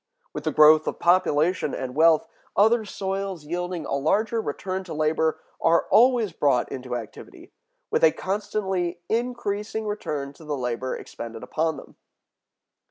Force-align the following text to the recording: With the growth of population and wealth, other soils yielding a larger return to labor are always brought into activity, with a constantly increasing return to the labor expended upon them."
With 0.33 0.45
the 0.45 0.51
growth 0.51 0.87
of 0.87 0.97
population 0.97 1.75
and 1.75 1.93
wealth, 1.93 2.27
other 2.55 2.85
soils 2.85 3.45
yielding 3.45 3.85
a 3.85 3.93
larger 3.93 4.41
return 4.41 4.83
to 4.85 4.95
labor 4.95 5.39
are 5.61 5.85
always 5.91 6.31
brought 6.31 6.71
into 6.71 6.95
activity, 6.95 7.51
with 7.91 8.03
a 8.03 8.11
constantly 8.11 8.99
increasing 9.09 9.85
return 9.85 10.33
to 10.33 10.43
the 10.43 10.57
labor 10.57 10.95
expended 10.97 11.43
upon 11.43 11.77
them." 11.77 11.97